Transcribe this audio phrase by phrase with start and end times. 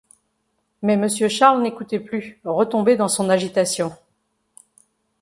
[0.81, 3.95] Mais Monsieur Charles n’écoutait plus, retombé dans son agitation.